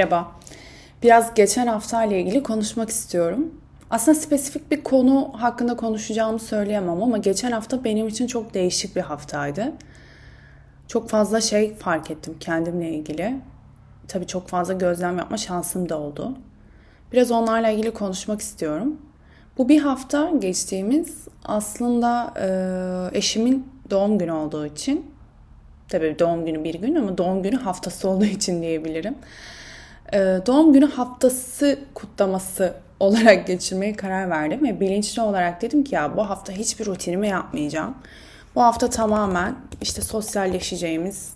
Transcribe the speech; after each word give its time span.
Merhaba. 0.00 0.32
Biraz 1.02 1.34
geçen 1.34 1.66
hafta 1.66 2.04
ile 2.04 2.20
ilgili 2.20 2.42
konuşmak 2.42 2.90
istiyorum. 2.90 3.54
Aslında 3.90 4.18
spesifik 4.18 4.70
bir 4.70 4.84
konu 4.84 5.32
hakkında 5.32 5.76
konuşacağımı 5.76 6.38
söyleyemem 6.38 7.02
ama 7.02 7.18
geçen 7.18 7.52
hafta 7.52 7.84
benim 7.84 8.08
için 8.08 8.26
çok 8.26 8.54
değişik 8.54 8.96
bir 8.96 9.00
haftaydı. 9.00 9.72
Çok 10.88 11.08
fazla 11.08 11.40
şey 11.40 11.74
fark 11.74 12.10
ettim 12.10 12.36
kendimle 12.40 12.90
ilgili. 12.90 13.40
Tabii 14.08 14.26
çok 14.26 14.48
fazla 14.48 14.74
gözlem 14.74 15.18
yapma 15.18 15.36
şansım 15.36 15.88
da 15.88 15.98
oldu. 15.98 16.38
Biraz 17.12 17.30
onlarla 17.30 17.68
ilgili 17.68 17.90
konuşmak 17.90 18.40
istiyorum. 18.40 18.96
Bu 19.58 19.68
bir 19.68 19.80
hafta 19.80 20.30
geçtiğimiz 20.38 21.28
aslında 21.44 22.34
e, 22.40 23.18
eşimin 23.18 23.68
doğum 23.90 24.18
günü 24.18 24.32
olduğu 24.32 24.66
için 24.66 25.10
tabii 25.88 26.16
doğum 26.18 26.46
günü 26.46 26.64
bir 26.64 26.74
gün 26.74 26.94
ama 26.94 27.18
doğum 27.18 27.42
günü 27.42 27.56
haftası 27.56 28.08
olduğu 28.08 28.24
için 28.24 28.62
diyebilirim. 28.62 29.14
E, 30.12 30.18
doğum 30.46 30.72
günü 30.72 30.86
haftası 30.86 31.78
kutlaması 31.94 32.74
olarak 33.00 33.46
geçirmeye 33.46 33.96
karar 33.96 34.30
verdim 34.30 34.64
ve 34.64 34.80
bilinçli 34.80 35.22
olarak 35.22 35.62
dedim 35.62 35.84
ki 35.84 35.94
ya 35.94 36.16
bu 36.16 36.30
hafta 36.30 36.52
hiçbir 36.52 36.86
rutinimi 36.86 37.28
yapmayacağım. 37.28 37.94
Bu 38.54 38.62
hafta 38.62 38.90
tamamen 38.90 39.54
işte 39.82 40.02
sosyalleşeceğimiz, 40.02 41.32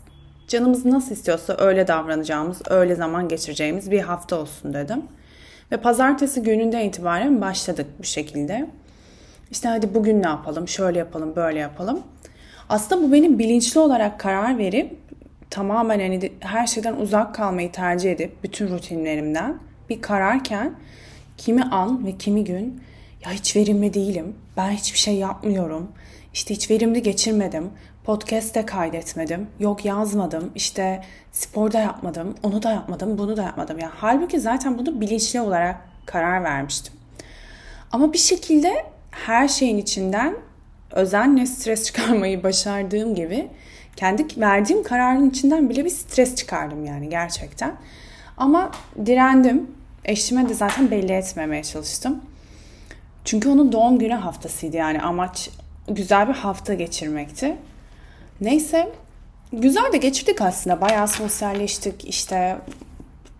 canımız 0.48 0.84
nasıl 0.84 1.12
istiyorsa 1.12 1.56
öyle 1.58 1.88
davranacağımız, 1.88 2.62
öyle 2.70 2.94
zaman 2.94 3.28
geçireceğimiz 3.28 3.90
bir 3.90 4.00
hafta 4.00 4.36
olsun 4.36 4.74
dedim. 4.74 5.02
Ve 5.72 5.77
pazartesi 5.77 6.42
gününden 6.42 6.80
itibaren 6.80 7.41
başladık 7.41 7.86
bu 7.98 8.04
şekilde. 8.04 8.66
İşte 9.50 9.68
hadi 9.68 9.94
bugün 9.94 10.22
ne 10.22 10.27
yapalım, 10.27 10.68
şöyle 10.68 10.98
yapalım, 10.98 11.36
böyle 11.36 11.58
yapalım. 11.58 12.02
Aslında 12.68 13.02
bu 13.02 13.12
benim 13.12 13.38
bilinçli 13.38 13.80
olarak 13.80 14.20
karar 14.20 14.58
verip 14.58 14.96
tamamen 15.54 16.00
hani 16.00 16.32
her 16.40 16.66
şeyden 16.66 16.96
uzak 16.96 17.34
kalmayı 17.34 17.72
tercih 17.72 18.12
edip 18.12 18.42
bütün 18.42 18.68
rutinlerimden 18.68 19.58
bir 19.88 20.02
kararken 20.02 20.74
kimi 21.36 21.62
an 21.62 22.06
ve 22.06 22.18
kimi 22.18 22.44
gün 22.44 22.83
ya 23.24 23.33
hiç 23.33 23.56
verimli 23.56 23.94
değilim, 23.94 24.34
ben 24.56 24.70
hiçbir 24.70 24.98
şey 24.98 25.14
yapmıyorum, 25.14 25.92
işte 26.32 26.55
hiç 26.55 26.70
verimli 26.70 27.02
geçirmedim, 27.02 27.70
podcast'te 28.05 28.66
kaydetmedim, 28.66 29.47
yok 29.60 29.84
yazmadım, 29.84 30.52
işte 30.55 31.02
sporda 31.32 31.80
yapmadım, 31.80 32.34
onu 32.42 32.62
da 32.62 32.70
yapmadım, 32.70 33.19
bunu 33.19 33.36
da 33.36 33.42
yapmadım. 33.42 33.78
Yani 33.78 33.92
halbuki 33.97 34.41
zaten 34.41 34.78
bunu 34.78 35.00
bilinçli 35.00 35.41
olarak 35.41 35.77
karar 36.06 36.44
vermiştim. 36.44 36.94
Ama 37.92 38.12
bir 38.12 38.19
şekilde 38.19 38.86
her 39.10 39.48
şeyin 39.48 39.78
içinden 39.78 40.36
özenle 40.91 41.47
stres 41.47 41.84
çıkarmayı 41.86 42.42
başardığım 42.42 43.14
gibi 43.14 43.48
kendi 43.97 44.41
verdiğim 44.41 44.83
kararın 44.83 45.31
içinden 45.31 45.70
bile 45.70 45.84
bir 45.84 45.91
stres 45.91 46.34
çıkardım 46.34 46.84
yani 46.84 47.09
gerçekten. 47.09 47.75
Ama 48.37 48.70
direndim. 49.06 49.70
Eşime 50.05 50.48
de 50.48 50.55
zaten 50.55 50.91
belli 50.91 51.12
etmemeye 51.12 51.62
çalıştım. 51.62 52.20
Çünkü 53.25 53.48
onun 53.48 53.72
doğum 53.72 53.98
günü 53.98 54.15
haftasıydı 54.15 54.77
yani 54.77 55.03
amaç 55.03 55.50
güzel 55.89 56.28
bir 56.28 56.34
hafta 56.34 56.75
geçirmekti. 56.75 57.56
Neyse 58.41 58.92
güzel 59.53 59.92
de 59.92 59.97
geçirdik 59.97 60.41
aslında. 60.41 60.81
Bayağı 60.81 61.09
sosyalleştik. 61.09 62.05
İşte 62.05 62.59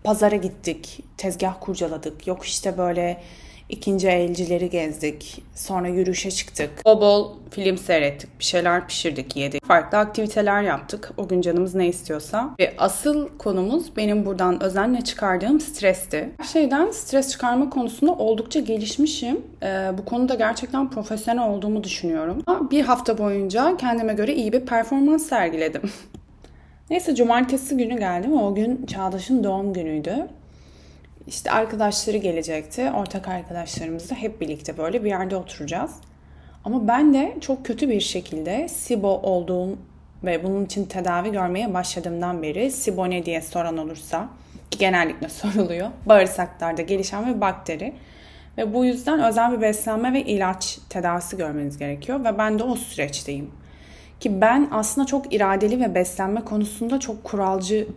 pazara 0.03 0.35
gittik. 0.35 1.03
Tezgah 1.17 1.55
kurcaladık. 1.59 2.27
Yok 2.27 2.45
işte 2.45 2.77
böyle 2.77 3.21
ikinci 3.69 4.07
elcileri 4.07 4.69
gezdik. 4.69 5.43
Sonra 5.55 5.87
yürüyüşe 5.87 6.31
çıktık. 6.31 6.85
Bol 6.85 7.01
bol 7.01 7.31
film 7.51 7.77
seyrettik. 7.77 8.39
Bir 8.39 8.43
şeyler 8.43 8.87
pişirdik, 8.87 9.35
yedik. 9.35 9.65
Farklı 9.65 9.97
aktiviteler 9.97 10.61
yaptık. 10.61 11.11
O 11.17 11.27
gün 11.27 11.41
canımız 11.41 11.75
ne 11.75 11.87
istiyorsa. 11.87 12.55
Ve 12.59 12.73
asıl 12.77 13.27
konumuz 13.37 13.97
benim 13.97 14.25
buradan 14.25 14.63
özenle 14.63 15.01
çıkardığım 15.01 15.59
stresti. 15.59 16.29
Her 16.37 16.45
şeyden 16.45 16.91
stres 16.91 17.31
çıkarma 17.31 17.69
konusunda 17.69 18.13
oldukça 18.13 18.59
gelişmişim. 18.59 19.41
Ee, 19.63 19.91
bu 19.97 20.05
konuda 20.05 20.35
gerçekten 20.35 20.89
profesyonel 20.89 21.49
olduğumu 21.49 21.83
düşünüyorum. 21.83 22.43
Bir 22.71 22.81
hafta 22.81 23.17
boyunca 23.17 23.77
kendime 23.77 24.13
göre 24.13 24.33
iyi 24.33 24.53
bir 24.53 24.65
performans 24.65 25.25
sergiledim. 25.25 25.81
Neyse 26.89 27.15
cumartesi 27.15 27.77
günü 27.77 27.99
geldim. 27.99 28.33
O 28.33 28.55
gün 28.55 28.85
Çağdaş'ın 28.85 29.43
doğum 29.43 29.73
günüydü. 29.73 30.27
İşte 31.27 31.51
arkadaşları 31.51 32.17
gelecekti. 32.17 32.91
Ortak 32.91 33.27
arkadaşlarımızla 33.27 34.15
hep 34.15 34.41
birlikte 34.41 34.77
böyle 34.77 35.03
bir 35.03 35.09
yerde 35.09 35.35
oturacağız. 35.35 35.91
Ama 36.63 36.87
ben 36.87 37.13
de 37.13 37.37
çok 37.41 37.65
kötü 37.65 37.89
bir 37.89 38.01
şekilde 38.01 38.67
SIBO 38.67 39.07
olduğum 39.07 39.77
ve 40.23 40.43
bunun 40.43 40.65
için 40.65 40.85
tedavi 40.85 41.31
görmeye 41.31 41.73
başladığımdan 41.73 42.43
beri 42.43 42.71
SIBO 42.71 43.09
ne 43.09 43.25
diye 43.25 43.41
soran 43.41 43.77
olursa 43.77 44.29
ki 44.71 44.79
genellikle 44.79 45.29
soruluyor. 45.29 45.87
Bağırsaklarda 46.05 46.81
gelişen 46.81 47.35
bir 47.35 47.41
bakteri. 47.41 47.93
Ve 48.57 48.73
bu 48.73 48.85
yüzden 48.85 49.23
özel 49.23 49.51
bir 49.51 49.61
beslenme 49.61 50.13
ve 50.13 50.21
ilaç 50.21 50.79
tedavisi 50.89 51.37
görmeniz 51.37 51.77
gerekiyor. 51.77 52.23
Ve 52.23 52.37
ben 52.37 52.59
de 52.59 52.63
o 52.63 52.75
süreçteyim. 52.75 53.51
Ki 54.19 54.41
ben 54.41 54.67
aslında 54.71 55.07
çok 55.07 55.33
iradeli 55.33 55.79
ve 55.79 55.95
beslenme 55.95 56.41
konusunda 56.41 56.99
çok 56.99 57.23
kuralcı 57.23 57.87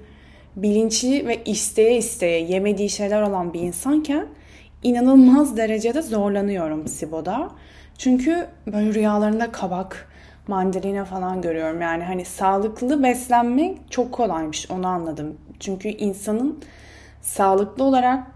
bilinçli 0.62 1.26
ve 1.26 1.44
isteye 1.44 1.96
isteye 1.96 2.40
yemediği 2.40 2.90
şeyler 2.90 3.22
olan 3.22 3.52
bir 3.52 3.60
insanken 3.60 4.26
inanılmaz 4.82 5.56
derecede 5.56 6.02
zorlanıyorum 6.02 6.88
SIBO'da. 6.88 7.50
Çünkü 7.98 8.46
böyle 8.66 8.94
rüyalarında 8.94 9.52
kabak, 9.52 10.08
mandalina 10.46 11.04
falan 11.04 11.42
görüyorum. 11.42 11.80
Yani 11.80 12.04
hani 12.04 12.24
sağlıklı 12.24 13.02
beslenmek 13.02 13.78
çok 13.90 14.12
kolaymış 14.12 14.70
onu 14.70 14.86
anladım. 14.86 15.36
Çünkü 15.60 15.88
insanın 15.88 16.60
sağlıklı 17.22 17.84
olarak 17.84 18.26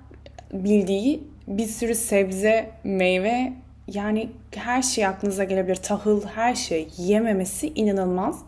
bildiği 0.53 1.25
bir 1.49 1.67
sürü 1.67 1.95
sebze, 1.95 2.71
meyve 2.85 3.53
yani 3.89 4.29
her 4.55 4.83
şey 4.83 5.07
aklınıza 5.07 5.45
gelebilir. 5.45 5.77
Tahıl, 5.77 6.23
her 6.35 6.55
şey 6.55 6.89
yememesi 6.97 7.69
inanılmaz. 7.69 8.43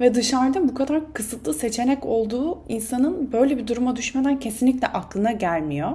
Ve 0.00 0.14
dışarıda 0.14 0.68
bu 0.68 0.74
kadar 0.74 1.12
kısıtlı 1.12 1.54
seçenek 1.54 2.06
olduğu 2.06 2.58
insanın 2.68 3.32
böyle 3.32 3.58
bir 3.58 3.66
duruma 3.66 3.96
düşmeden 3.96 4.38
kesinlikle 4.38 4.86
aklına 4.86 5.32
gelmiyor. 5.32 5.92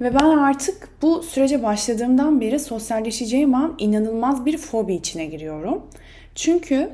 Ve 0.00 0.14
ben 0.14 0.24
artık 0.24 0.88
bu 1.02 1.22
sürece 1.22 1.62
başladığımdan 1.62 2.40
beri 2.40 2.58
sosyalleşeceğim 2.58 3.54
an 3.54 3.74
inanılmaz 3.78 4.46
bir 4.46 4.58
fobi 4.58 4.94
içine 4.94 5.26
giriyorum. 5.26 5.82
Çünkü 6.34 6.90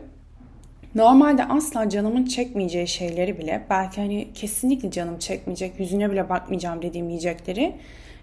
normalde 0.94 1.44
asla 1.44 1.88
canımın 1.88 2.24
çekmeyeceği 2.24 2.88
şeyleri 2.88 3.38
bile 3.38 3.66
belki 3.70 4.00
hani 4.00 4.28
kesinlikle 4.34 4.90
canım 4.90 5.18
çekmeyecek, 5.18 5.80
yüzüne 5.80 6.12
bile 6.12 6.28
bakmayacağım 6.28 6.82
dediğim 6.82 7.08
yiyecekleri 7.08 7.74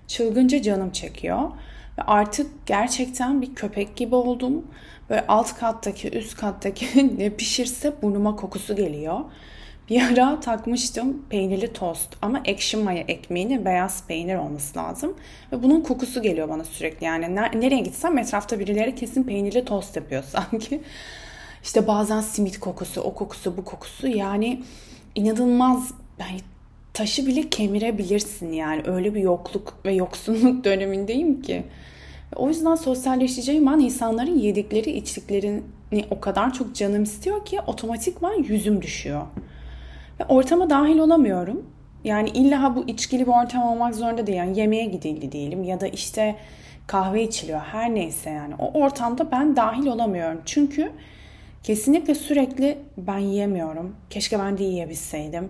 çılgınca 0.08 0.62
canım 0.62 0.92
çekiyor. 0.92 1.52
Ve 1.98 2.02
artık 2.02 2.66
gerçekten 2.66 3.42
bir 3.42 3.56
köpek 3.56 3.96
gibi 3.96 4.16
oldum. 4.16 4.68
Böyle 5.10 5.26
alt 5.28 5.56
kattaki, 5.56 6.18
üst 6.18 6.38
kattaki 6.38 7.18
ne 7.18 7.30
pişirse 7.30 7.94
burnuma 8.02 8.36
kokusu 8.36 8.76
geliyor. 8.76 9.20
Bir 9.90 10.02
ara 10.02 10.40
takmıştım 10.40 11.26
peynirli 11.30 11.74
tost 11.74 12.16
ama 12.22 12.42
ekşi 12.46 12.78
maya 12.78 13.04
ekmeğini 13.08 13.66
beyaz 13.66 14.08
peynir 14.08 14.36
olması 14.36 14.80
lazım. 14.80 15.14
Ve 15.52 15.64
bunun 15.64 15.82
kokusu 15.82 16.22
geliyor 16.22 16.50
bana 16.50 16.64
sürekli 16.64 17.06
yani 17.06 17.36
nereye 17.36 17.80
gitsem 17.82 18.18
etrafta 18.18 18.60
birileri 18.60 18.96
kesin 18.96 19.24
peynirli 19.24 19.66
tost 19.66 19.96
yapıyor 19.96 20.24
sanki. 20.28 20.82
İşte 21.64 21.88
bazen 21.88 22.22
simit 22.22 22.60
kokusu, 22.60 23.02
o 23.02 23.14
kokusu, 23.14 23.58
bu 23.58 23.66
kokusu 23.66 24.08
yani 24.08 24.64
inanılmaz 25.16 25.92
yani 26.20 26.40
taşı 26.94 27.28
bile 27.28 27.50
kemirebilirsin 27.50 28.52
yani 28.52 28.82
öyle 28.86 29.16
bir 29.16 29.22
yokluk 29.22 29.80
ve 29.86 29.94
yoksunluk 29.94 30.64
dönemindeyim 30.66 31.42
ki. 31.42 31.64
O 32.36 32.48
yüzden 32.48 32.76
sosyalleşeceğim 32.76 33.68
an 33.68 33.80
insanların 33.80 34.40
yedikleri 34.40 34.92
içtiklerini 34.92 35.62
o 36.10 36.20
kadar 36.20 36.54
çok 36.54 36.76
canım 36.76 37.04
istiyor 37.04 37.46
ki 37.46 37.60
otomatikman 37.68 38.44
yüzüm 38.44 38.82
düşüyor. 38.82 39.22
Ve 40.20 40.26
ortama 40.26 40.70
dahil 40.70 41.00
olamıyorum. 41.00 41.66
Yani 42.04 42.30
illa 42.30 42.76
bu 42.76 42.84
içkili 42.88 43.28
bir 43.28 43.32
ortam 43.32 43.64
olmak 43.64 43.96
zorunda 43.96 44.28
değil. 44.28 44.38
Yani 44.38 44.60
yemeğe 44.60 44.86
gidildi 44.86 45.32
diyelim 45.32 45.64
ya 45.64 45.82
da 45.82 45.88
işte 45.88 46.36
kahve 46.88 47.24
içiliyor 47.24 47.60
her 47.60 47.96
neyse 47.96 48.30
yani. 48.30 48.56
O 48.60 48.80
ortamda 48.80 49.32
ben 49.32 49.56
dahil 49.56 49.86
olamıyorum. 49.86 50.42
Çünkü 50.46 50.92
kesinlikle 51.64 52.16
sürekli 52.16 52.78
ben 52.98 53.18
yiyemiyorum. 53.18 53.96
Keşke 54.10 54.40
ben 54.40 54.58
de 54.58 54.64
yiyebilseydim. 54.64 55.50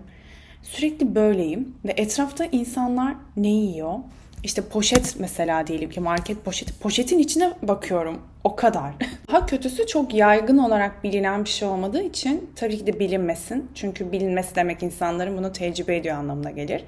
Sürekli 0.64 1.14
böyleyim 1.14 1.74
ve 1.84 1.94
etrafta 1.96 2.44
insanlar 2.44 3.14
ne 3.36 3.48
yiyor? 3.48 3.98
İşte 4.42 4.62
poşet 4.62 5.16
mesela 5.18 5.66
diyelim 5.66 5.90
ki 5.90 6.00
market 6.00 6.44
poşeti. 6.44 6.78
Poşetin 6.78 7.18
içine 7.18 7.52
bakıyorum. 7.62 8.22
O 8.44 8.56
kadar. 8.56 8.92
Ha 9.30 9.46
kötüsü 9.46 9.86
çok 9.86 10.14
yaygın 10.14 10.58
olarak 10.58 11.04
bilinen 11.04 11.44
bir 11.44 11.50
şey 11.50 11.68
olmadığı 11.68 12.02
için 12.02 12.50
tabii 12.56 12.78
ki 12.78 12.86
de 12.86 13.00
bilinmesin. 13.00 13.70
Çünkü 13.74 14.12
bilinmesi 14.12 14.56
demek 14.56 14.82
insanların 14.82 15.38
bunu 15.38 15.52
tecrübe 15.52 15.96
ediyor 15.96 16.16
anlamına 16.16 16.50
gelir. 16.50 16.84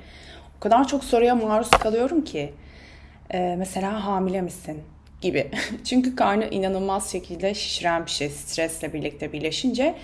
O 0.56 0.60
kadar 0.60 0.88
çok 0.88 1.04
soruya 1.04 1.34
maruz 1.34 1.70
kalıyorum 1.70 2.24
ki. 2.24 2.52
Ee, 3.34 3.54
mesela 3.58 4.04
hamile 4.04 4.42
misin? 4.42 4.82
gibi. 5.20 5.50
Çünkü 5.84 6.16
karnı 6.16 6.48
inanılmaz 6.48 7.12
şekilde 7.12 7.54
şişiren 7.54 8.06
bir 8.06 8.10
şey 8.10 8.28
stresle 8.28 8.92
birlikte 8.92 9.32
birleşince 9.32 9.94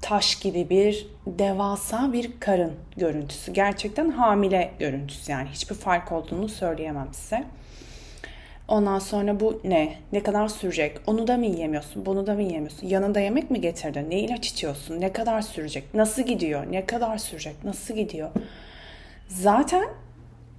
taş 0.00 0.34
gibi 0.34 0.70
bir 0.70 1.06
devasa 1.26 2.12
bir 2.12 2.40
karın 2.40 2.72
görüntüsü. 2.96 3.52
Gerçekten 3.52 4.10
hamile 4.10 4.72
görüntüsü 4.78 5.32
yani 5.32 5.48
hiçbir 5.48 5.74
fark 5.74 6.12
olduğunu 6.12 6.48
söyleyemem 6.48 7.08
size. 7.12 7.44
Ondan 8.68 8.98
sonra 8.98 9.40
bu 9.40 9.60
ne? 9.64 9.94
Ne 10.12 10.22
kadar 10.22 10.48
sürecek? 10.48 11.00
Onu 11.06 11.26
da 11.26 11.36
mı 11.36 11.46
yiyemiyorsun? 11.46 12.06
Bunu 12.06 12.26
da 12.26 12.34
mı 12.34 12.42
yiyemiyorsun? 12.42 12.86
Yanında 12.86 13.20
yemek 13.20 13.50
mi 13.50 13.60
getirdin? 13.60 14.10
Ne 14.10 14.20
ilaç 14.20 14.48
içiyorsun? 14.48 15.00
Ne 15.00 15.12
kadar 15.12 15.42
sürecek? 15.42 15.94
Nasıl 15.94 16.22
gidiyor? 16.22 16.72
Ne 16.72 16.86
kadar 16.86 17.18
sürecek? 17.18 17.64
Nasıl 17.64 17.94
gidiyor? 17.94 18.30
Zaten 19.28 19.88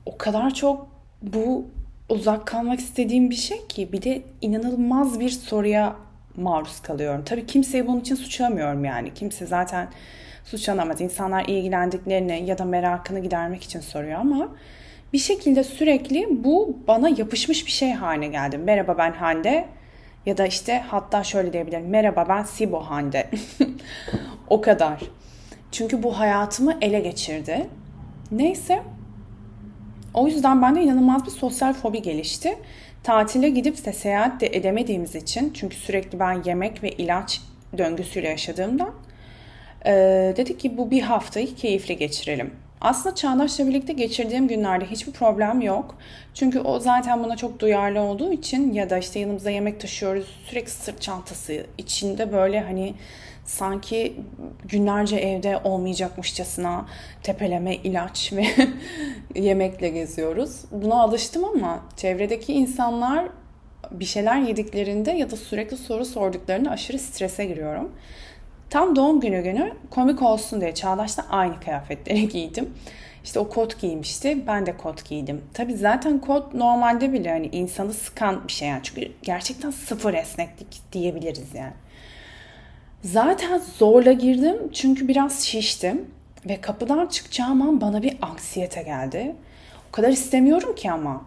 o 0.06 0.18
kadar 0.18 0.54
çok 0.54 0.88
bu 1.22 1.66
uzak 2.10 2.48
kalmak 2.48 2.80
istediğim 2.80 3.30
bir 3.30 3.36
şey 3.36 3.68
ki 3.68 3.92
bir 3.92 4.02
de 4.02 4.22
inanılmaz 4.42 5.20
bir 5.20 5.30
soruya 5.30 5.96
maruz 6.38 6.80
kalıyorum. 6.80 7.24
Tabii 7.26 7.46
kimseyi 7.46 7.88
bunun 7.88 8.00
için 8.00 8.16
suçlamıyorum 8.16 8.86
yani. 8.86 9.14
Kimse 9.14 9.46
zaten 9.46 9.88
suçlanamaz. 10.44 11.02
İnsanlar 11.02 11.46
ilgilendiklerini 11.46 12.46
ya 12.46 12.58
da 12.58 12.66
merakını 12.66 13.20
gidermek 13.20 13.64
için 13.64 13.80
soruyor 13.80 14.20
ama 14.20 14.50
bir 15.14 15.18
şekilde 15.18 15.64
sürekli 15.64 16.44
bu 16.44 16.78
bana 16.88 17.10
yapışmış 17.10 17.66
bir 17.66 17.72
şey 17.72 17.92
haline 17.92 18.28
geldi. 18.28 18.58
Merhaba 18.58 18.98
ben 18.98 19.12
Hande 19.12 19.68
ya 20.26 20.38
da 20.38 20.48
işte 20.48 20.84
hatta 20.88 21.24
şöyle 21.24 21.54
diyebilirim. 21.54 21.90
Merhaba 21.90 22.26
ben 22.30 22.44
Sibo 22.44 22.80
Hande. 22.80 23.30
o 24.50 24.62
kadar. 24.62 25.02
Çünkü 25.72 26.04
bu 26.04 26.20
hayatımı 26.20 26.78
ele 26.82 27.00
geçirdi. 27.00 27.68
Neyse. 28.32 28.82
O 30.14 30.28
yüzden 30.28 30.62
bende 30.62 30.82
inanılmaz 30.84 31.26
bir 31.26 31.32
sosyal 31.32 31.74
fobi 31.74 32.02
gelişti. 32.02 32.58
Tatile 33.04 33.50
gidip 33.50 33.86
de 33.86 33.94
seyahat 33.94 34.42
de 34.42 34.48
edemediğimiz 34.48 35.16
için 35.16 35.54
çünkü 35.54 35.76
sürekli 35.76 36.20
ben 36.20 36.44
yemek 36.46 36.84
ve 36.84 36.90
ilaç 36.92 37.42
döngüsüyle 37.78 38.30
yaşadığımdan 38.30 38.94
e, 39.86 39.92
dedik 40.38 40.60
ki 40.60 40.78
bu 40.78 40.92
bir 40.92 41.02
haftayı 41.02 41.56
keyifli 41.56 41.98
geçirelim. 41.98 42.54
Aslında 42.82 43.16
Çağdaş'la 43.16 43.68
birlikte 43.68 43.94
geçirdiğim 43.94 44.48
günlerde 44.48 44.86
hiçbir 44.86 45.12
problem 45.12 45.62
yok. 45.62 45.96
Çünkü 46.34 46.60
o 46.60 46.80
zaten 46.80 47.24
buna 47.24 47.38
çok 47.38 47.60
duyarlı 47.60 48.00
olduğu 48.00 48.34
için 48.34 48.74
ya 48.74 48.90
da 48.90 48.98
işte 48.98 49.20
yanımıza 49.20 49.50
yemek 49.50 49.80
taşıyoruz. 49.80 50.28
Sürekli 50.46 50.72
sırt 50.72 51.02
çantası 51.02 51.66
içinde 51.78 52.34
böyle 52.34 52.60
hani 52.60 52.94
sanki 53.46 54.14
günlerce 54.64 55.16
evde 55.16 55.60
olmayacakmışçasına 55.64 56.86
tepeleme 57.24 57.76
ilaç 57.76 58.34
ve 58.34 58.46
yemekle 59.36 59.90
geziyoruz. 59.90 60.62
Buna 60.72 61.02
alıştım 61.02 61.46
ama 61.46 61.80
çevredeki 61.98 62.54
insanlar 62.54 63.26
bir 63.92 64.06
şeyler 64.06 64.40
yediklerinde 64.42 65.12
ya 65.12 65.32
da 65.32 65.36
sürekli 65.36 65.78
soru 65.78 66.06
sorduklarında 66.06 66.70
aşırı 66.70 67.00
strese 67.00 67.46
giriyorum. 67.46 67.92
Tam 68.72 68.96
doğum 68.96 69.20
günü 69.20 69.44
günü 69.44 69.74
komik 69.90 70.22
olsun 70.22 70.62
diye 70.62 70.74
Çağdaş'ta 70.74 71.26
aynı 71.30 71.60
kıyafetleri 71.60 72.28
giydim. 72.30 72.74
İşte 73.24 73.40
o 73.40 73.50
kot 73.50 73.82
giymişti. 73.82 74.48
Ben 74.48 74.66
de 74.66 74.78
kot 74.78 75.06
giydim. 75.06 75.42
Tabii 75.54 75.76
zaten 75.76 76.20
kot 76.20 76.54
normalde 76.54 77.14
bile 77.14 77.30
hani 77.30 77.48
insanı 77.48 77.94
sıkan 77.94 78.48
bir 78.48 78.54
şey 78.54 78.68
yani. 78.68 78.80
Çünkü 78.84 79.12
gerçekten 79.24 79.72
sıfır 79.72 80.14
esneklik 80.14 80.68
diyebiliriz 80.94 81.56
yani. 81.56 81.74
Zaten 83.04 83.62
zorla 83.78 84.12
girdim 84.12 84.58
çünkü 84.74 85.08
biraz 85.08 85.44
şiştim. 85.44 86.06
Ve 86.50 86.62
kapıdan 86.62 87.06
çıkacağım 87.06 87.62
an 87.62 87.82
bana 87.82 88.04
bir 88.04 88.18
anksiyete 88.22 88.82
geldi. 88.82 89.36
O 89.90 89.92
kadar 89.92 90.10
istemiyorum 90.10 90.76
ki 90.76 90.92
ama. 90.92 91.26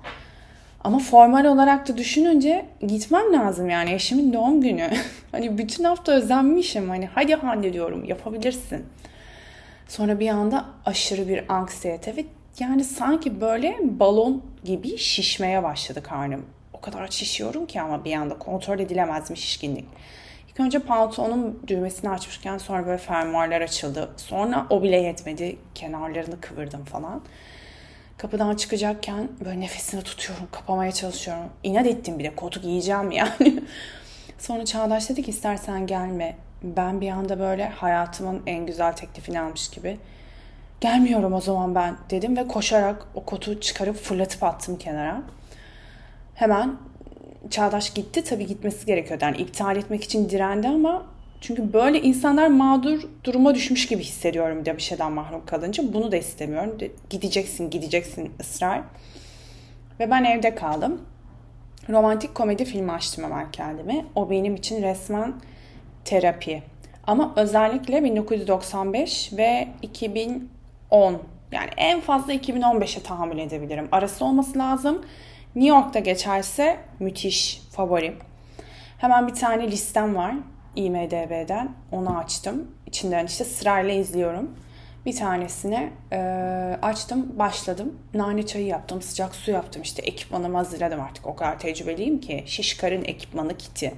Ama 0.84 0.98
formal 0.98 1.44
olarak 1.44 1.88
da 1.88 1.96
düşününce 1.96 2.66
gitmem 2.80 3.32
lazım 3.32 3.68
yani 3.68 3.92
eşimin 3.92 4.32
doğum 4.32 4.60
günü. 4.60 4.90
hani 5.32 5.58
bütün 5.58 5.84
hafta 5.84 6.12
özenmişim 6.12 6.88
hani 6.88 7.06
hadi 7.14 7.34
hallediyorum 7.34 8.04
yapabilirsin. 8.04 8.86
Sonra 9.88 10.20
bir 10.20 10.28
anda 10.28 10.64
aşırı 10.86 11.28
bir 11.28 11.52
anksiyete 11.52 12.16
ve 12.16 12.24
yani 12.58 12.84
sanki 12.84 13.40
böyle 13.40 13.76
balon 13.82 14.42
gibi 14.64 14.98
şişmeye 14.98 15.62
başladı 15.62 16.02
karnım. 16.02 16.46
O 16.72 16.80
kadar 16.80 17.08
şişiyorum 17.08 17.66
ki 17.66 17.80
ama 17.80 18.04
bir 18.04 18.14
anda 18.14 18.38
kontrol 18.38 18.78
edilemez 18.78 19.30
bir 19.30 19.36
şişkinlik. 19.36 19.84
İlk 20.50 20.60
önce 20.60 20.78
pantolonun 20.78 21.62
düğmesini 21.66 22.10
açmışken 22.10 22.58
sonra 22.58 22.86
böyle 22.86 22.98
fermuarlar 22.98 23.60
açıldı. 23.60 24.10
Sonra 24.16 24.66
o 24.70 24.82
bile 24.82 24.96
yetmedi. 24.96 25.56
Kenarlarını 25.74 26.40
kıvırdım 26.40 26.84
falan. 26.84 27.22
Kapıdan 28.18 28.56
çıkacakken 28.56 29.28
böyle 29.44 29.60
nefesini 29.60 30.02
tutuyorum, 30.02 30.48
kapamaya 30.52 30.92
çalışıyorum. 30.92 31.44
İnat 31.62 31.86
ettim 31.86 32.18
bir 32.18 32.24
de 32.24 32.34
kotu 32.34 32.60
giyeceğim 32.60 33.10
yani. 33.10 33.62
Sonra 34.38 34.64
Çağdaş 34.64 35.10
dedi 35.10 35.22
ki 35.22 35.30
istersen 35.30 35.86
gelme. 35.86 36.36
Ben 36.62 37.00
bir 37.00 37.10
anda 37.10 37.38
böyle 37.38 37.68
hayatımın 37.68 38.42
en 38.46 38.66
güzel 38.66 38.92
teklifini 38.92 39.40
almış 39.40 39.70
gibi. 39.70 39.98
Gelmiyorum 40.80 41.32
o 41.32 41.40
zaman 41.40 41.74
ben 41.74 41.96
dedim 42.10 42.36
ve 42.36 42.48
koşarak 42.48 43.06
o 43.14 43.24
kotu 43.24 43.60
çıkarıp 43.60 43.96
fırlatıp 43.96 44.42
attım 44.42 44.78
kenara. 44.78 45.22
Hemen 46.34 46.76
Çağdaş 47.50 47.94
gitti. 47.94 48.24
Tabii 48.24 48.46
gitmesi 48.46 48.86
gerekiyordu. 48.86 49.24
Yani 49.24 49.36
iptal 49.36 49.76
etmek 49.76 50.04
için 50.04 50.30
direndi 50.30 50.68
ama 50.68 51.06
çünkü 51.46 51.72
böyle 51.72 52.02
insanlar 52.02 52.46
mağdur 52.46 53.02
duruma 53.24 53.54
düşmüş 53.54 53.86
gibi 53.86 54.02
hissediyorum 54.02 54.64
de 54.64 54.76
bir 54.76 54.82
şeyden 54.82 55.12
mahrum 55.12 55.46
kalınca. 55.46 55.92
Bunu 55.92 56.12
da 56.12 56.16
istemiyorum. 56.16 56.78
Gideceksin, 57.10 57.70
gideceksin 57.70 58.32
ısrar. 58.40 58.80
Ve 60.00 60.10
ben 60.10 60.24
evde 60.24 60.54
kaldım. 60.54 61.02
Romantik 61.88 62.34
komedi 62.34 62.64
filmi 62.64 62.92
açtım 62.92 63.24
hemen 63.24 63.50
kendime. 63.50 64.04
O 64.14 64.30
benim 64.30 64.54
için 64.54 64.82
resmen 64.82 65.34
terapi. 66.04 66.62
Ama 67.06 67.32
özellikle 67.36 68.04
1995 68.04 69.32
ve 69.32 69.68
2010 69.82 71.22
yani 71.52 71.70
en 71.76 72.00
fazla 72.00 72.34
2015'e 72.34 73.02
tahammül 73.02 73.38
edebilirim. 73.38 73.88
Arası 73.92 74.24
olması 74.24 74.58
lazım. 74.58 75.04
New 75.54 75.76
York'ta 75.76 75.98
geçerse 75.98 76.76
müthiş 77.00 77.62
favorim. 77.70 78.16
Hemen 78.98 79.28
bir 79.28 79.34
tane 79.34 79.70
listem 79.70 80.14
var. 80.14 80.34
IMDB'den 80.76 81.72
onu 81.92 82.18
açtım. 82.18 82.68
İçinden 82.86 83.26
işte 83.26 83.44
sırayla 83.44 83.94
izliyorum. 83.94 84.50
Bir 85.06 85.16
tanesini 85.16 85.90
e, 86.12 86.18
açtım, 86.82 87.38
başladım. 87.38 87.98
Nane 88.14 88.46
çayı 88.46 88.66
yaptım, 88.66 89.02
sıcak 89.02 89.34
su 89.34 89.50
yaptım. 89.50 89.82
İşte 89.82 90.02
ekipmanımı 90.02 90.56
hazırladım 90.56 91.00
artık. 91.00 91.26
O 91.26 91.36
kadar 91.36 91.58
tecrübeliyim 91.58 92.20
ki. 92.20 92.44
Şişkar'ın 92.46 93.04
ekipmanı 93.04 93.56
kiti. 93.56 93.94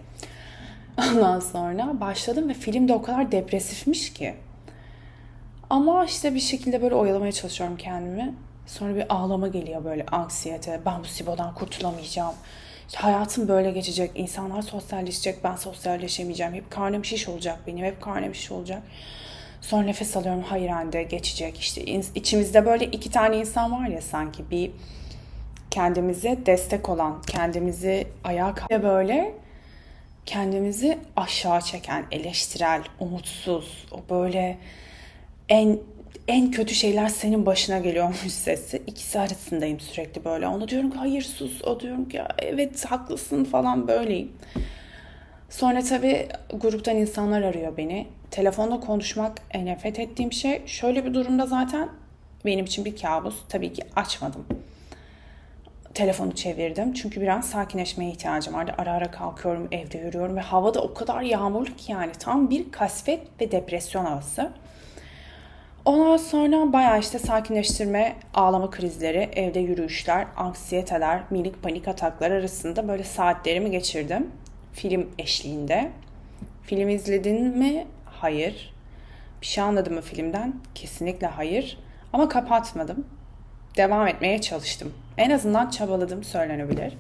Ondan 0.99 1.40
sonra 1.40 2.00
başladım 2.00 2.49
ve 2.49 2.55
film 2.55 2.88
de 2.88 2.93
o 2.93 3.02
kadar 3.02 3.32
depresifmiş 3.32 4.12
ki. 4.12 4.34
Ama 5.70 6.05
işte 6.05 6.34
bir 6.34 6.40
şekilde 6.40 6.82
böyle 6.82 6.94
oyalamaya 6.94 7.32
çalışıyorum 7.32 7.76
kendimi. 7.76 8.34
Sonra 8.67 8.96
bir 8.96 9.14
ağlama 9.14 9.49
geliyor 9.49 9.84
böyle 9.84 10.06
anksiyete. 10.06 10.81
Ben 10.86 11.01
bu 11.01 11.05
Sibo'dan 11.05 11.55
kurtulamayacağım 11.55 12.34
hayatım 12.94 13.48
böyle 13.48 13.70
geçecek. 13.70 14.10
İnsanlar 14.14 14.62
sosyalleşecek. 14.62 15.44
Ben 15.44 15.56
sosyalleşemeyeceğim. 15.56 16.55
Hep 16.55 16.70
karnım 16.70 17.05
şiş 17.05 17.28
olacak 17.28 17.58
benim. 17.66 17.84
Hep 17.84 18.02
karnım 18.02 18.34
şiş 18.34 18.50
olacak. 18.50 18.82
Sonra 19.60 19.82
nefes 19.82 20.16
alıyorum. 20.16 20.43
Hayır 20.48 20.70
anne 20.70 21.02
geçecek. 21.02 21.58
İşte 21.58 21.82
içimizde 22.14 22.66
böyle 22.66 22.84
iki 22.84 23.10
tane 23.10 23.36
insan 23.36 23.72
var 23.72 23.88
ya 23.88 24.00
sanki 24.00 24.50
bir 24.50 24.70
kendimize 25.70 26.38
destek 26.46 26.88
olan, 26.88 27.22
kendimizi 27.22 28.06
ayağa 28.24 28.55
kalkıp 28.55 28.82
böyle 28.82 29.34
kendimizi 30.26 30.98
aşağı 31.16 31.60
çeken, 31.60 32.06
eleştirel, 32.10 32.82
umutsuz, 33.00 33.86
o 33.93 34.14
böyle 34.14 34.58
en 35.48 35.78
en 36.29 36.51
kötü 36.51 36.75
şeyler 36.75 37.09
senin 37.09 37.47
başına 37.47 37.79
geliyormuş 37.79 38.19
sesi. 38.19 38.83
İkisi 38.87 39.21
arasındayım 39.21 39.81
sürekli 39.81 40.25
böyle. 40.25 40.49
Ona 40.49 40.69
diyorum 40.69 40.91
ki 40.91 40.99
hayır 40.99 41.23
sus. 41.23 41.65
O 41.65 41.81
diyorum 41.81 42.09
ki 42.09 42.23
evet 42.39 42.85
haklısın 42.85 43.45
falan 43.45 43.89
böyleyim. 43.89 44.33
Sonra 45.51 45.83
tabii 45.83 46.29
gruptan 46.55 46.97
insanlar 46.97 47.43
arıyor 47.43 47.77
beni. 47.77 48.06
Telefonda 48.31 48.81
konuşmak 48.81 49.55
nefret 49.55 49.99
ettiğim 49.99 50.33
şey. 50.33 50.63
Şöyle 50.67 51.05
bir 51.05 51.15
durumda 51.15 51.47
zaten 51.47 51.89
benim 52.45 52.65
için 52.65 52.85
bir 52.85 52.97
kabus. 52.97 53.35
Tabii 53.49 53.73
ki 53.73 53.83
açmadım. 53.97 54.47
Telefonu 55.95 56.35
çevirdim. 56.35 56.93
Çünkü 56.93 57.21
biraz 57.21 57.45
sakinleşmeye 57.45 58.11
ihtiyacım 58.11 58.55
vardı. 58.55 58.75
Ara 58.79 58.93
ara 58.93 59.11
kalkıyorum, 59.11 59.69
evde 59.73 59.99
yürüyorum 59.99 60.37
ve 60.37 60.41
havada 60.41 60.83
o 60.83 60.95
kadar 60.95 61.21
yağmurlu 61.21 61.77
ki 61.77 61.93
yani 61.93 62.13
tam 62.13 62.51
bir 62.51 62.73
kasvet 62.73 63.21
ve 63.41 63.53
depresyon 63.53 64.05
havası. 64.05 64.53
Ondan 65.86 66.16
sonra 66.16 66.72
bayağı 66.72 67.00
işte 67.00 67.19
sakinleştirme, 67.19 68.16
ağlama 68.34 68.70
krizleri, 68.70 69.28
evde 69.32 69.60
yürüyüşler, 69.60 70.26
anksiyeteler, 70.36 71.20
minik 71.31 71.62
panik 71.62 71.88
ataklar 71.88 72.31
arasında 72.31 72.88
böyle 72.88 73.05
saatlerimi 73.05 73.70
geçirdim. 73.70 74.31
Film 74.72 75.10
eşliğinde. 75.19 75.90
Film 76.62 76.88
izledin 76.88 77.58
mi? 77.58 77.86
Hayır. 78.05 78.74
Bir 79.40 79.46
şey 79.46 79.64
anladım 79.64 79.94
mı 79.94 80.00
filmden? 80.00 80.55
Kesinlikle 80.74 81.26
hayır. 81.26 81.78
Ama 82.12 82.28
kapatmadım. 82.28 83.06
Devam 83.76 84.06
etmeye 84.06 84.40
çalıştım. 84.40 84.94
En 85.19 85.31
azından 85.31 85.70
çabaladım 85.70 86.24
söylenebilir. 86.24 86.94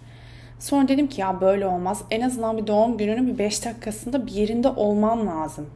Sonra 0.58 0.88
dedim 0.88 1.06
ki 1.06 1.20
ya 1.20 1.40
böyle 1.40 1.66
olmaz. 1.66 2.02
En 2.10 2.20
azından 2.20 2.58
bir 2.58 2.66
doğum 2.66 2.96
gününün 2.96 3.26
bir 3.26 3.38
5 3.38 3.64
dakikasında 3.64 4.26
bir 4.26 4.32
yerinde 4.32 4.68
olmam 4.68 5.26
lazım. 5.26 5.70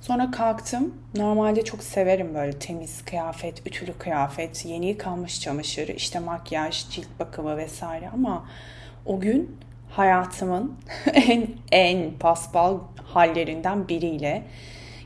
Sonra 0.00 0.30
kalktım. 0.30 0.94
Normalde 1.16 1.64
çok 1.64 1.82
severim 1.82 2.34
böyle 2.34 2.58
temiz 2.58 3.04
kıyafet, 3.04 3.66
ütülü 3.66 3.92
kıyafet, 3.92 4.64
yeni 4.66 4.86
yıkanmış 4.86 5.40
çamaşır, 5.40 5.88
işte 5.88 6.18
makyaj, 6.18 6.88
cilt 6.90 7.08
bakımı 7.20 7.56
vesaire 7.56 8.08
ama 8.14 8.46
o 9.06 9.20
gün 9.20 9.56
hayatımın 9.90 10.76
en 11.12 11.46
en 11.72 12.12
paspal 12.20 12.78
hallerinden 13.04 13.88
biriyle 13.88 14.42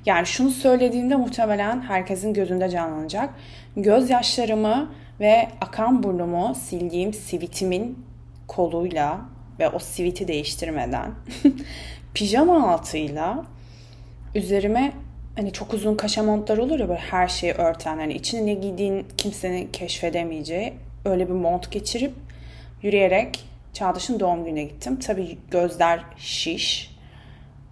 yani 0.06 0.26
şunu 0.26 0.50
söylediğimde 0.50 1.16
muhtemelen 1.16 1.80
herkesin 1.80 2.34
gözünde 2.34 2.68
canlanacak. 2.68 3.34
Gözyaşlarımı 3.76 4.92
ve 5.20 5.48
akan 5.60 6.02
burnumu 6.02 6.54
sildiğim 6.54 7.12
sivitimin 7.12 8.06
koluyla 8.48 9.20
ve 9.58 9.68
o 9.68 9.78
siviti 9.78 10.28
değiştirmeden 10.28 11.10
pijama 12.14 12.72
altıyla 12.72 13.44
üzerime 14.34 14.92
hani 15.36 15.52
çok 15.52 15.74
uzun 15.74 15.94
kaşa 15.94 16.22
montlar 16.22 16.58
olur 16.58 16.78
ya 16.78 16.88
böyle 16.88 17.00
her 17.00 17.28
şeyi 17.28 17.52
örten 17.52 17.96
hani 17.98 18.14
içine 18.14 18.46
ne 18.46 18.54
giydiğin 18.54 19.06
kimsenin 19.16 19.72
keşfedemeyeceği 19.72 20.72
öyle 21.04 21.28
bir 21.28 21.34
mont 21.34 21.70
geçirip 21.70 22.12
yürüyerek 22.82 23.44
Çağdaş'ın 23.72 24.20
doğum 24.20 24.44
gününe 24.44 24.62
gittim. 24.64 24.98
Tabii 24.98 25.38
gözler 25.50 26.04
şiş. 26.16 26.96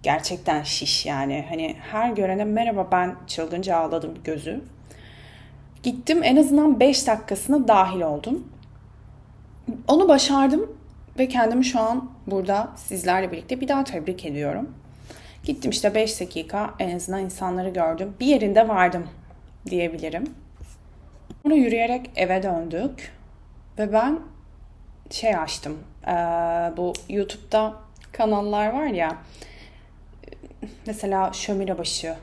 Gerçekten 0.03 0.63
şiş 0.63 1.05
yani. 1.05 1.45
Hani 1.49 1.75
her 1.91 2.11
görene 2.11 2.45
merhaba 2.45 2.87
ben 2.91 3.15
çılgınca 3.27 3.77
ağladım 3.77 4.13
gözü. 4.23 4.61
Gittim 5.83 6.23
en 6.23 6.35
azından 6.35 6.79
5 6.79 7.07
dakikasına 7.07 7.67
dahil 7.67 8.01
oldum. 8.01 8.47
Onu 9.87 10.07
başardım 10.07 10.77
ve 11.19 11.27
kendimi 11.27 11.65
şu 11.65 11.79
an 11.79 12.11
burada 12.27 12.71
sizlerle 12.75 13.31
birlikte 13.31 13.61
bir 13.61 13.67
daha 13.67 13.83
tebrik 13.83 14.25
ediyorum. 14.25 14.69
Gittim 15.43 15.71
işte 15.71 15.95
5 15.95 16.21
dakika 16.21 16.73
en 16.79 16.95
azından 16.95 17.21
insanları 17.21 17.69
gördüm. 17.69 18.13
Bir 18.19 18.25
yerinde 18.25 18.67
vardım 18.67 19.07
diyebilirim. 19.65 20.35
Sonra 21.43 21.55
yürüyerek 21.55 22.11
eve 22.15 22.43
döndük 22.43 23.11
ve 23.77 23.93
ben 23.93 24.19
şey 25.09 25.35
açtım. 25.35 25.79
Ee, 26.07 26.11
bu 26.77 26.93
YouTube'da 27.09 27.73
kanallar 28.11 28.73
var 28.73 28.85
ya 28.85 29.17
mesela 30.87 31.33
şömine 31.33 31.77
başı, 31.77 32.15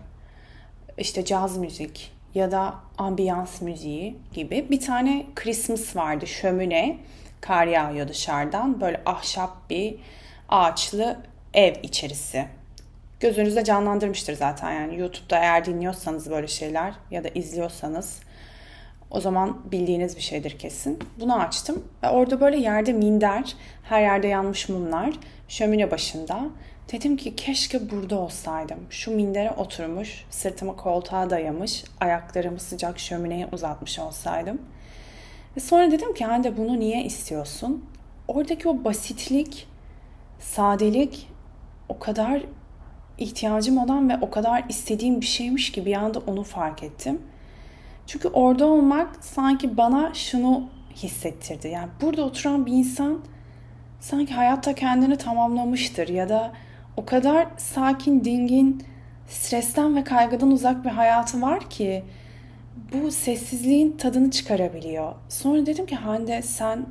işte 0.98 1.24
caz 1.24 1.56
müzik 1.56 2.12
ya 2.34 2.50
da 2.50 2.74
ambiyans 2.98 3.60
müziği 3.60 4.16
gibi 4.34 4.66
bir 4.70 4.80
tane 4.80 5.26
Christmas 5.34 5.96
vardı 5.96 6.26
şömine 6.26 6.98
kar 7.40 7.66
yağıyor 7.66 8.08
dışarıdan 8.08 8.80
böyle 8.80 9.00
ahşap 9.06 9.70
bir 9.70 9.94
ağaçlı 10.48 11.16
ev 11.54 11.74
içerisi 11.82 12.57
gözünüzde 13.20 13.64
canlandırmıştır 13.64 14.34
zaten 14.34 14.72
yani 14.72 14.98
YouTube'da 14.98 15.38
eğer 15.38 15.64
dinliyorsanız 15.64 16.30
böyle 16.30 16.48
şeyler 16.48 16.94
ya 17.10 17.24
da 17.24 17.28
izliyorsanız 17.28 18.20
o 19.10 19.20
zaman 19.20 19.70
bildiğiniz 19.72 20.16
bir 20.16 20.22
şeydir 20.22 20.58
kesin. 20.58 20.98
Bunu 21.20 21.40
açtım 21.40 21.84
ve 22.02 22.08
orada 22.08 22.40
böyle 22.40 22.56
yerde 22.56 22.92
minder, 22.92 23.56
her 23.82 24.02
yerde 24.02 24.26
yanmış 24.26 24.68
mumlar, 24.68 25.10
şömine 25.48 25.90
başında. 25.90 26.46
Dedim 26.92 27.16
ki 27.16 27.36
keşke 27.36 27.90
burada 27.90 28.18
olsaydım. 28.18 28.78
Şu 28.90 29.10
mindere 29.10 29.50
oturmuş, 29.50 30.24
sırtımı 30.30 30.76
koltuğa 30.76 31.30
dayamış, 31.30 31.84
ayaklarımı 32.00 32.60
sıcak 32.60 32.98
şömineye 32.98 33.48
uzatmış 33.52 33.98
olsaydım. 33.98 34.62
Ve 35.56 35.60
sonra 35.60 35.90
dedim 35.90 36.14
ki 36.14 36.24
Hande 36.24 36.56
bunu 36.56 36.80
niye 36.80 37.04
istiyorsun? 37.04 37.84
Oradaki 38.28 38.68
o 38.68 38.84
basitlik, 38.84 39.68
sadelik 40.40 41.28
o 41.88 41.98
kadar 41.98 42.42
ihtiyacım 43.18 43.78
olan 43.78 44.08
ve 44.08 44.18
o 44.20 44.30
kadar 44.30 44.64
istediğim 44.68 45.20
bir 45.20 45.26
şeymiş 45.26 45.72
ki 45.72 45.86
bir 45.86 45.94
anda 45.94 46.18
onu 46.18 46.42
fark 46.42 46.82
ettim. 46.82 47.22
Çünkü 48.06 48.28
orada 48.28 48.66
olmak 48.66 49.24
sanki 49.24 49.76
bana 49.76 50.14
şunu 50.14 50.62
hissettirdi. 50.94 51.68
Yani 51.68 51.88
burada 52.00 52.22
oturan 52.22 52.66
bir 52.66 52.72
insan 52.72 53.18
sanki 54.00 54.34
hayatta 54.34 54.74
kendini 54.74 55.16
tamamlamıştır 55.16 56.08
ya 56.08 56.28
da 56.28 56.52
o 56.96 57.04
kadar 57.04 57.46
sakin, 57.56 58.24
dingin, 58.24 58.84
stresten 59.28 59.96
ve 59.96 60.04
kaygıdan 60.04 60.50
uzak 60.50 60.84
bir 60.84 60.90
hayatı 60.90 61.42
var 61.42 61.70
ki 61.70 62.04
bu 62.92 63.10
sessizliğin 63.10 63.96
tadını 63.96 64.30
çıkarabiliyor. 64.30 65.12
Sonra 65.28 65.66
dedim 65.66 65.86
ki 65.86 65.96
Hande 65.96 66.42
sen 66.42 66.86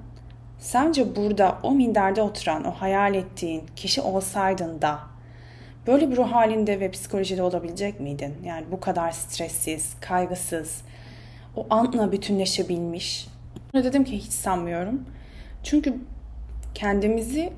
sence 0.59 1.15
burada 1.15 1.57
o 1.63 1.71
minderde 1.71 2.21
oturan, 2.21 2.65
o 2.65 2.71
hayal 2.71 3.15
ettiğin 3.15 3.63
kişi 3.75 4.01
olsaydın 4.01 4.81
da 4.81 4.99
böyle 5.87 6.11
bir 6.11 6.17
ruh 6.17 6.31
halinde 6.31 6.79
ve 6.79 6.91
psikolojide 6.91 7.43
olabilecek 7.43 7.99
miydin? 7.99 8.33
Yani 8.45 8.65
bu 8.71 8.79
kadar 8.79 9.11
stressiz, 9.11 9.93
kaygısız, 10.01 10.81
o 11.55 11.67
anla 11.69 12.11
bütünleşebilmiş. 12.11 13.27
Sonra 13.71 13.83
dedim 13.83 14.03
ki 14.03 14.17
hiç 14.17 14.31
sanmıyorum. 14.31 15.05
Çünkü 15.63 15.95
kendimizi 16.73 17.53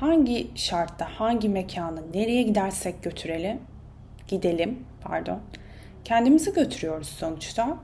hangi 0.00 0.50
şartta, 0.54 1.06
hangi 1.16 1.48
mekanı, 1.48 2.00
nereye 2.14 2.42
gidersek 2.42 3.02
götürelim, 3.02 3.58
gidelim, 4.28 4.78
pardon. 5.02 5.40
Kendimizi 6.04 6.52
götürüyoruz 6.52 7.08
sonuçta. 7.08 7.76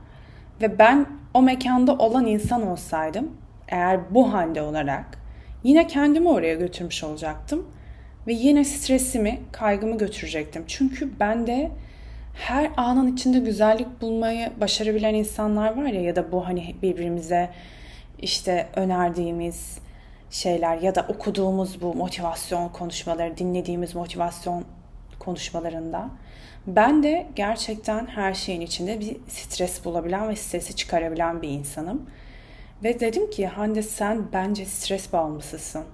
Ve 0.63 0.79
ben 0.79 1.07
o 1.35 1.43
mekanda 1.43 1.97
olan 1.97 2.27
insan 2.27 2.67
olsaydım, 2.67 3.31
eğer 3.69 4.15
bu 4.15 4.33
halde 4.33 4.63
olarak 4.63 5.07
yine 5.65 5.87
kendimi 5.87 6.29
oraya 6.29 6.55
götürmüş 6.55 7.05
olacaktım 7.05 7.67
ve 8.27 8.33
yine 8.33 8.65
stresimi, 8.65 9.41
kaygımı 9.53 9.99
götürecektim. 9.99 10.65
Çünkü 10.67 11.11
ben 11.21 11.47
de 11.47 11.71
her 12.35 12.71
anın 12.77 13.15
içinde 13.15 13.39
güzellik 13.39 14.01
bulmayı 14.01 14.53
başarabilen 14.61 15.15
insanlar 15.15 15.77
var 15.77 15.87
ya 15.87 16.03
ya 16.03 16.17
da 16.17 16.33
bu 16.33 16.47
hani 16.47 16.75
birbirimize 16.83 17.51
işte 18.19 18.69
önerdiğimiz 18.77 19.79
şeyler 20.31 20.79
ya 20.79 20.95
da 20.95 21.07
okuduğumuz 21.09 21.83
bu 21.83 21.95
motivasyon 21.95 22.69
konuşmaları, 22.69 23.39
dinlediğimiz 23.39 23.95
motivasyon 23.95 24.65
konuşmalarında 25.19 26.11
ben 26.67 27.03
de 27.03 27.27
gerçekten 27.37 28.07
her 28.07 28.35
şeyin 28.35 28.61
içinde 28.61 29.01
bir 29.01 29.17
stres 29.29 29.85
bulabilen 29.85 30.29
ve 30.29 30.37
stresi 30.37 30.77
çıkarabilen 30.77 31.43
bir 31.43 31.49
insanım. 31.49 32.11
Ve 32.85 33.01
dedim 33.01 33.31
ki 33.31 33.47
Hande 33.47 33.83
sen 33.83 34.33
bence 34.33 34.65
stres 34.65 35.13
bağımlısısın. 35.13 35.85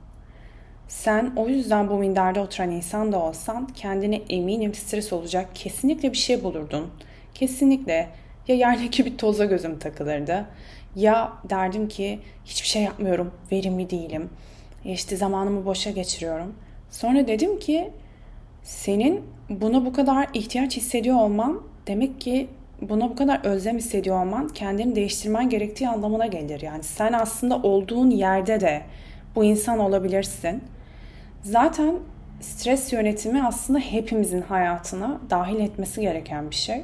Sen 0.89 1.33
o 1.37 1.49
yüzden 1.49 1.89
bu 1.89 1.99
minderde 1.99 2.41
oturan 2.41 2.71
insan 2.71 3.13
da 3.13 3.23
olsan 3.23 3.67
kendine 3.67 4.23
eminim 4.29 4.75
stres 4.75 5.13
olacak 5.13 5.49
kesinlikle 5.55 6.13
bir 6.13 6.17
şey 6.17 6.45
bulurdun. 6.45 6.91
Kesinlikle 7.35 8.09
ya 8.49 8.57
yerdeki 8.57 9.05
bir 9.05 9.19
toza 9.19 9.45
gözüm 9.45 9.79
takılırdı 9.79 10.47
ya 10.97 11.33
derdim 11.51 11.89
ki 11.89 12.19
hiçbir 12.45 12.69
şey 12.69 12.83
yapmıyorum, 12.83 13.31
verimli 13.53 13.91
değilim. 13.91 14.31
İşte 14.85 15.17
zamanımı 15.17 15.67
boşa 15.67 15.91
geçiriyorum. 15.91 16.55
Sonra 16.91 17.29
dedim 17.29 17.59
ki 17.59 17.91
senin 18.63 19.25
buna 19.51 19.85
bu 19.85 19.93
kadar 19.93 20.29
ihtiyaç 20.35 20.77
hissediyor 20.77 21.17
olman 21.17 21.63
demek 21.87 22.21
ki 22.21 22.49
buna 22.81 23.11
bu 23.11 23.17
kadar 23.17 23.45
özlem 23.45 23.77
hissediyor 23.77 24.21
olman 24.23 24.49
kendini 24.49 24.97
değiştirmen 24.97 25.49
gerektiği 25.49 25.89
anlamına 25.89 26.27
gelir. 26.27 26.61
Yani 26.61 26.83
sen 26.83 27.13
aslında 27.13 27.57
olduğun 27.57 28.11
yerde 28.11 28.61
de 28.61 28.83
bu 29.37 29.45
insan 29.45 29.79
olabilirsin. 29.79 30.63
Zaten 31.47 31.95
stres 32.41 32.93
yönetimi 32.93 33.47
aslında 33.47 33.79
hepimizin 33.79 34.43
hayatına 34.43 35.21
dahil 35.31 35.61
etmesi 35.61 36.01
gereken 36.01 36.51
bir 36.51 36.55
şey. 36.55 36.83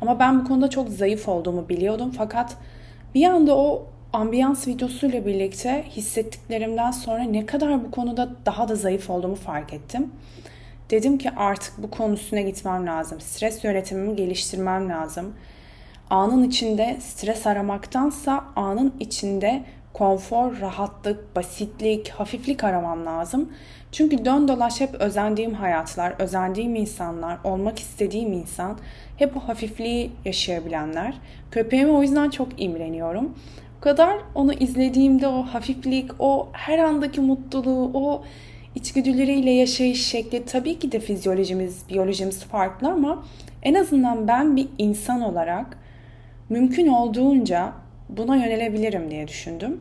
Ama 0.00 0.18
ben 0.18 0.40
bu 0.40 0.48
konuda 0.48 0.70
çok 0.70 0.88
zayıf 0.88 1.28
olduğumu 1.28 1.68
biliyordum 1.68 2.10
fakat 2.16 2.56
bir 3.14 3.24
anda 3.24 3.56
o 3.56 3.86
ambiyans 4.12 4.68
videosuyla 4.68 5.26
birlikte 5.26 5.84
hissettiklerimden 5.90 6.90
sonra 6.90 7.22
ne 7.22 7.46
kadar 7.46 7.84
bu 7.84 7.90
konuda 7.90 8.28
daha 8.46 8.68
da 8.68 8.74
zayıf 8.74 9.10
olduğumu 9.10 9.34
fark 9.34 9.72
ettim. 9.72 10.10
Dedim 10.90 11.18
ki 11.18 11.30
artık 11.30 11.72
bu 11.78 11.90
konu 11.90 12.14
üstüne 12.14 12.42
gitmem 12.42 12.86
lazım. 12.86 13.20
Stres 13.20 13.64
yönetimimi 13.64 14.16
geliştirmem 14.16 14.88
lazım. 14.88 15.34
Anın 16.10 16.42
içinde 16.42 16.96
stres 17.00 17.46
aramaktansa 17.46 18.44
anın 18.56 18.94
içinde 19.00 19.64
konfor, 19.98 20.60
rahatlık, 20.60 21.36
basitlik, 21.36 22.08
hafiflik 22.08 22.64
aramam 22.64 23.06
lazım. 23.06 23.52
Çünkü 23.92 24.24
dön 24.24 24.48
dolaş 24.48 24.80
hep 24.80 24.94
özendiğim 24.94 25.54
hayatlar, 25.54 26.14
özendiğim 26.18 26.74
insanlar, 26.74 27.38
olmak 27.44 27.78
istediğim 27.78 28.32
insan 28.32 28.78
hep 29.16 29.36
o 29.36 29.40
hafifliği 29.40 30.10
yaşayabilenler. 30.24 31.14
Köpeğime 31.50 31.92
o 31.92 32.02
yüzden 32.02 32.30
çok 32.30 32.48
imreniyorum. 32.62 33.34
O 33.78 33.80
kadar 33.80 34.18
onu 34.34 34.52
izlediğimde 34.52 35.28
o 35.28 35.42
hafiflik, 35.42 36.10
o 36.18 36.48
her 36.52 36.78
andaki 36.78 37.20
mutluluğu, 37.20 37.90
o 37.94 38.24
içgüdüleriyle 38.74 39.50
yaşayış 39.50 40.06
şekli 40.06 40.44
tabii 40.44 40.78
ki 40.78 40.92
de 40.92 41.00
fizyolojimiz, 41.00 41.88
biyolojimiz 41.88 42.44
farklı 42.44 42.88
ama 42.88 43.24
en 43.62 43.74
azından 43.74 44.28
ben 44.28 44.56
bir 44.56 44.68
insan 44.78 45.20
olarak 45.20 45.78
mümkün 46.48 46.86
olduğunca 46.86 47.72
buna 48.08 48.36
yönelebilirim 48.36 49.10
diye 49.10 49.28
düşündüm. 49.28 49.80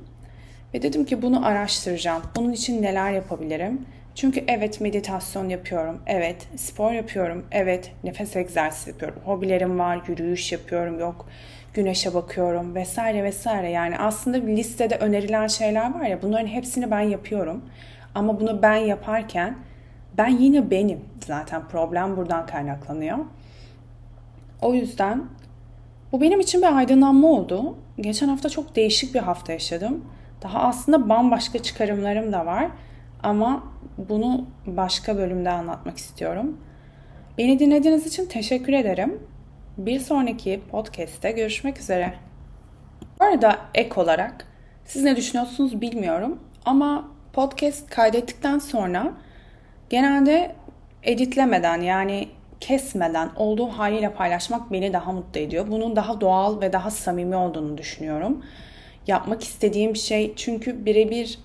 Ve 0.73 0.81
dedim 0.81 1.05
ki 1.05 1.21
bunu 1.21 1.45
araştıracağım. 1.45 2.23
Bunun 2.35 2.51
için 2.51 2.81
neler 2.81 3.11
yapabilirim? 3.11 3.85
Çünkü 4.15 4.43
evet 4.47 4.81
meditasyon 4.81 5.49
yapıyorum, 5.49 6.01
evet 6.05 6.47
spor 6.55 6.91
yapıyorum, 6.91 7.45
evet 7.51 7.91
nefes 8.03 8.35
egzersizi 8.35 8.89
yapıyorum, 8.89 9.19
hobilerim 9.25 9.79
var, 9.79 10.01
yürüyüş 10.07 10.51
yapıyorum, 10.51 10.99
yok 10.99 11.25
güneşe 11.73 12.13
bakıyorum 12.13 12.75
vesaire 12.75 13.23
vesaire. 13.23 13.69
Yani 13.69 13.97
aslında 13.97 14.47
bir 14.47 14.57
listede 14.57 14.95
önerilen 14.95 15.47
şeyler 15.47 15.93
var 15.93 16.05
ya 16.05 16.21
bunların 16.21 16.47
hepsini 16.47 16.91
ben 16.91 16.99
yapıyorum. 16.99 17.61
Ama 18.15 18.39
bunu 18.39 18.61
ben 18.61 18.75
yaparken 18.75 19.57
ben 20.17 20.27
yine 20.27 20.71
benim. 20.71 20.99
Zaten 21.25 21.67
problem 21.67 22.17
buradan 22.17 22.45
kaynaklanıyor. 22.45 23.17
O 24.61 24.73
yüzden 24.73 25.23
bu 26.11 26.21
benim 26.21 26.39
için 26.39 26.61
bir 26.61 26.77
aydınlanma 26.77 27.27
oldu. 27.27 27.75
Geçen 27.99 28.27
hafta 28.27 28.49
çok 28.49 28.75
değişik 28.75 29.15
bir 29.15 29.19
hafta 29.19 29.53
yaşadım. 29.53 30.05
Daha 30.41 30.59
aslında 30.59 31.09
bambaşka 31.09 31.59
çıkarımlarım 31.59 32.33
da 32.33 32.45
var. 32.45 32.67
Ama 33.23 33.63
bunu 33.97 34.45
başka 34.65 35.17
bölümde 35.17 35.49
anlatmak 35.49 35.97
istiyorum. 35.97 36.57
Beni 37.37 37.59
dinlediğiniz 37.59 38.07
için 38.07 38.25
teşekkür 38.25 38.73
ederim. 38.73 39.19
Bir 39.77 39.99
sonraki 39.99 40.61
podcast'te 40.71 41.31
görüşmek 41.31 41.79
üzere. 41.79 42.13
Bu 43.19 43.25
arada 43.25 43.57
ek 43.73 44.01
olarak 44.01 44.47
siz 44.85 45.03
ne 45.03 45.15
düşünüyorsunuz 45.15 45.81
bilmiyorum 45.81 46.39
ama 46.65 47.07
podcast 47.33 47.89
kaydettikten 47.89 48.59
sonra 48.59 49.13
genelde 49.89 50.55
editlemeden 51.03 51.81
yani 51.81 52.29
kesmeden 52.67 53.29
olduğu 53.35 53.67
haliyle 53.67 54.13
paylaşmak 54.13 54.71
beni 54.71 54.93
daha 54.93 55.11
mutlu 55.11 55.39
ediyor. 55.39 55.65
Bunun 55.69 55.95
daha 55.95 56.21
doğal 56.21 56.61
ve 56.61 56.73
daha 56.73 56.91
samimi 56.91 57.35
olduğunu 57.35 57.77
düşünüyorum. 57.77 58.45
Yapmak 59.07 59.43
istediğim 59.43 59.95
şey 59.95 60.33
çünkü 60.35 60.85
birebir 60.85 61.39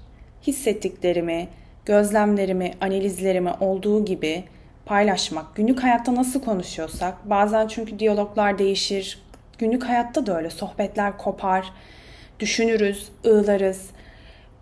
hissettiklerimi, 0.47 1.49
gözlemlerimi, 1.87 2.73
analizlerimi 2.81 3.51
olduğu 3.61 4.05
gibi 4.05 4.45
paylaşmak. 4.87 5.57
Günlük 5.57 5.83
hayatta 5.83 6.15
nasıl 6.15 6.43
konuşuyorsak, 6.43 7.31
bazen 7.31 7.67
çünkü 7.67 7.99
diyaloglar 7.99 8.59
değişir. 8.59 9.23
Günlük 9.59 9.85
hayatta 9.85 10.27
da 10.27 10.37
öyle 10.37 10.51
sohbetler 10.51 11.19
kopar, 11.19 11.73
düşünürüz, 12.41 13.09
ığlarız. 13.27 13.91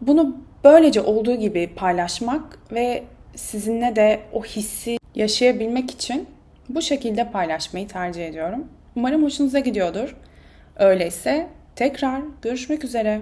Bunu 0.01 0.37
böylece 0.65 1.01
olduğu 1.01 1.35
gibi 1.35 1.75
paylaşmak 1.77 2.59
ve 2.73 3.05
sizinle 3.35 3.97
de 3.97 4.21
o 4.33 4.45
hissi 4.45 4.99
yaşayabilmek 5.15 5.91
için 5.91 6.38
bu 6.69 6.83
şekilde 6.83 7.31
paylaşmayı 7.31 7.89
tercih 7.89 8.27
ediyorum. 8.27 8.67
Umarım 8.97 9.25
hoşunuza 9.25 9.59
gidiyordur. 9.59 10.17
Öyleyse 10.77 11.47
tekrar 11.77 12.23
görüşmek 12.43 12.85
üzere. 12.85 13.21